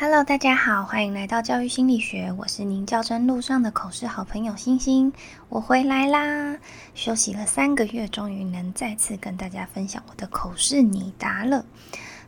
[0.00, 5.12] Hello，大家好，欢迎来到教育心理学，我是您教真路上的口试好朋友星星，
[5.48, 6.56] 我回来啦！
[6.94, 11.66] 休息了三个月，终于能再次跟大家分享我的口试拟答了。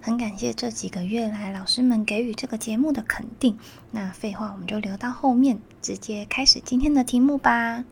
[0.01, 3.56] 很感谢这几个月来老师们给予这个节目的肯定。
[3.92, 7.84] 那废话我们就留到后面，直接开始今天的题目吧。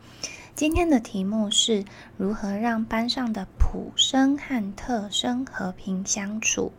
[0.55, 1.85] 今天的题目是
[2.17, 6.73] 如何让班上的普生和特生和平相处。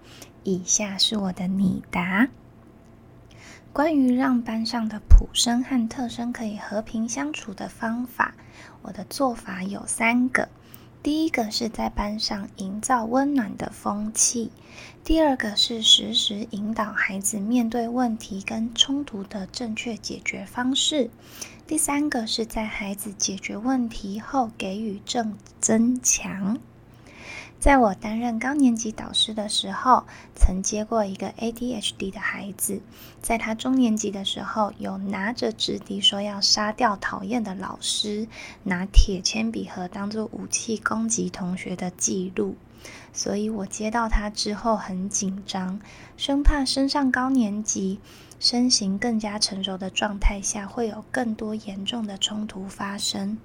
[0.45, 2.29] 以下是我的拟答。
[3.73, 8.35] 关于让班上的普生和特生可以和平相处的方法，
[8.83, 10.49] 我的做法有三个。
[11.03, 14.51] 第一个是在班上营造温暖的风气；
[15.05, 21.09] 第二个是实时引导孩子面对问题跟冲突的正确解决方式；
[21.67, 26.59] 第三个是在孩子解决问题后给予正增强。
[27.61, 32.81] 在我担任高年级导师的时候，曾接过一个 ADHD 的孩子。
[33.21, 38.27] 在他中年级的时候，有拿着纸笛说要杀掉讨厌的老师，
[38.65, 42.57] 拿铁铅笔盒当做武器攻击同学的记录。
[43.13, 45.79] 所以我接到他之后很紧张，
[46.17, 48.01] 生怕升上高年级、
[48.39, 53.37] 身形更加成熟的状态下，会有更多严重的冲突发生。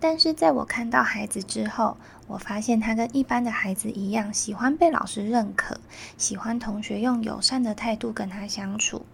[0.00, 5.78] 但是在我看到孩子之后，我发现他跟一般的孩子一样，喜欢被老师认可，
[6.18, 9.04] 喜欢同学用友善的态度跟他相处。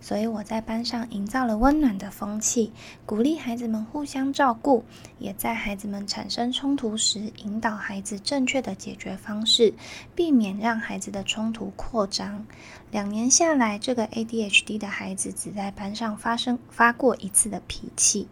[0.00, 2.72] 所以我在班上营造了温暖的风气，
[3.04, 4.84] 鼓励孩子们互相照顾，
[5.18, 9.74] 也在孩子们产生冲突时，引导孩子正确的解决方式，
[10.14, 12.46] 避免让孩子的冲突扩张。
[12.92, 18.28] 两年下来，这个 ADHD 的孩子只在班上发生发过一次的脾气。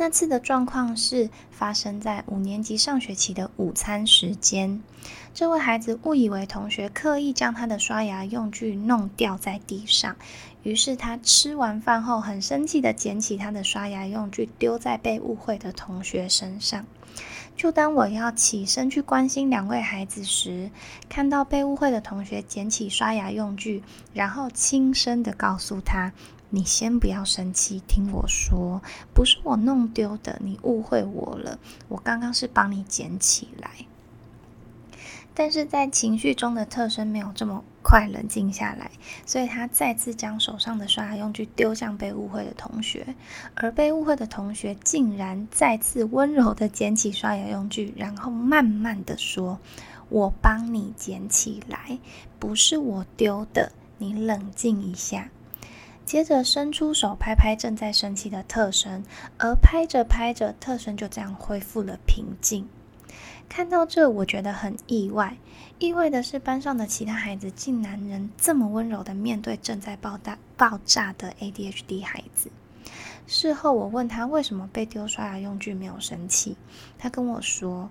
[0.00, 4.82] 那次的状况是发生在五年级上学期的午餐时间。
[5.34, 10.16] 这位孩子误以为同学刻意将他的刷牙用具弄掉在地上，
[10.62, 16.86] 于是他吃完饭后很生气的捡起他的刷牙用具丢在被误会的同学身上。
[17.54, 20.70] 就当我要起身去关心两位孩子时，
[21.10, 23.82] 看到被误会的同学捡起刷牙用具，
[24.14, 26.14] 然后轻声的告诉他。
[26.50, 28.82] 你先不要生气，听我说，
[29.14, 31.58] 不是我弄丢的，你误会我了。
[31.88, 33.70] 我刚刚是帮你捡起来。
[35.32, 38.90] 但是在情绪中的特生没有这么快冷静下来，
[39.24, 43.14] 所以他再次将手上的刷牙用具丢向被误会的同学，
[43.54, 49.60] 而被误会的同学竟然再次温柔的捡起刷牙用具，然后慢慢的说
[50.10, 51.98] ：“我帮你捡起来，
[52.40, 55.30] 不是我丢的，你冷静一下。”
[56.04, 59.04] 接着伸出手拍拍正在生气的特生，
[59.38, 62.68] 而拍着拍着，特生就这样恢复了平静。
[63.48, 65.36] 看到这，我觉得很意外。
[65.78, 72.50] 意外的是，班上的其他孩子竟然能这么温柔的面对正在爆炸爆炸的 ADHD 孩子。
[73.26, 76.56] 事后我问他为什么被丢刷牙用具没有生气，
[76.98, 77.88] 他跟我说。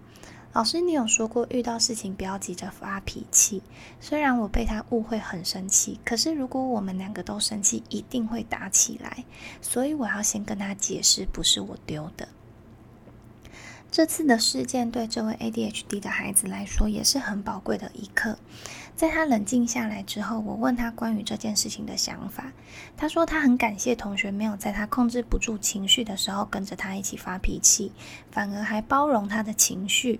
[0.51, 3.61] 老师，你有说过遇到事情不要急着发脾气。
[3.99, 9.23] 虽然我被他误会很生气，可是如果我们两个都生气，一定会打起来。
[9.61, 12.27] 所以我要先跟他解释，不是我丢的。
[13.91, 18.37] 这次的事件对这位 ADHD 的孩子来说也是很宝贵的一课。
[18.95, 22.51] 在他冷静下来之后，我问他关于这件事情的想法。
[22.95, 27.91] 他说他很感谢同学没有在他控制不住情绪的时候跟着他一起发脾气，
[28.29, 30.19] 反而还包容他的情绪。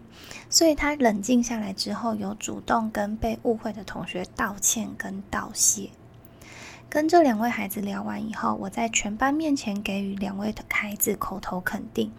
[0.50, 5.90] 所以他冷静下来之后，有主动跟被误会的同学道歉跟道谢。
[6.90, 12.12] 跟这两位孩子聊完以后，我在全班面前给予两位的孩子口头肯定，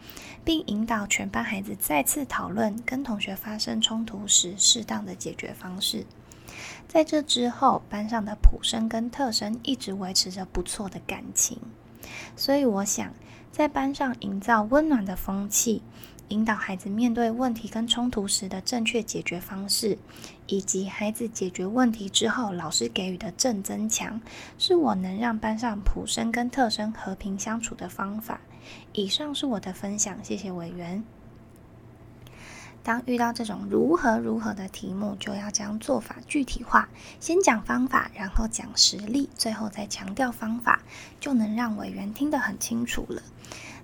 [0.44, 6.06] 并引导全班孩子再次讨论跟同学发生冲突时适当的解决方式。
[6.86, 11.58] 在这之后，班上的普生跟特生一直维持着不错的感情。
[12.36, 13.12] 所以，我想
[13.50, 15.82] 在班上营造温暖的风气。
[16.28, 19.98] 引导孩子面对问题跟冲突时的正确解决方式，
[20.46, 24.20] 以及孩子解决问题之后老师给予的正增强，
[24.56, 28.40] 是我能让班上普生跟特生和平相处的方法。
[28.92, 31.02] 以上是我的分享，谢谢委员。
[32.82, 36.88] 当遇到这种如何如何的题目，就要将做法具体化，
[37.20, 40.80] 先讲方法，然后讲实例，最后再强调方法，
[41.20, 43.22] 就能让委员听得很清楚了。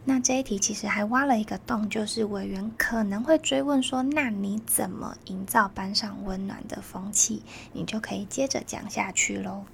[0.09, 7.43] 那这一题其实还挖了一个洞，就是委员可能会追问说：“那你怎么营造班上温暖的风气？”
[7.75, 9.65] 你就可以接着讲下去喽。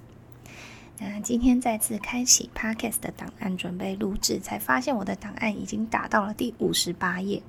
[0.99, 7.41] 那今天再次开启 Podcast 的档案，准备录制，才发现我的档案已经打到了第五十八页。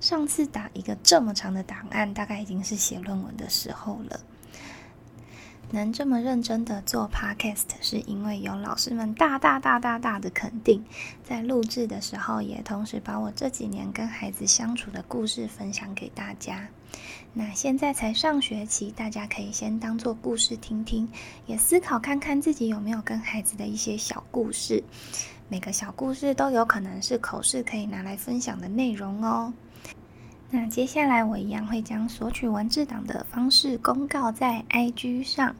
[0.00, 4.20] 上次打一个这么长的档案，大概已经是写论文的时候了。
[5.70, 10.82] 能这么认真的做 podcast，是因为有老师们大大大大大的肯定。
[11.22, 16.68] 在录制的时候，也同时把我这几年跟孩子相处的故事分享给大家。
[17.34, 21.08] 那现在才上学期，大家可以先当做故事听听，
[21.46, 24.82] 也思考看看自己有没有跟孩子的一些小故事。
[25.48, 29.52] 每个小故事都有可能是口试可以拿来分享的内容哦。
[30.50, 35.54] 那接下来我一样会将索取文字档的方式公告在 IG 上。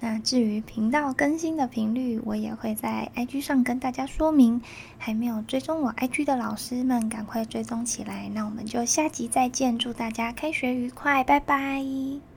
[0.00, 4.60] 那至于频道更新的频率，我也会在 IG 上跟大家说明。
[4.96, 8.30] 还没有追踪我 IG 的老师们，赶快追踪起来。
[8.34, 12.27] 那我们就下集再见，祝大家开学愉快，拜拜。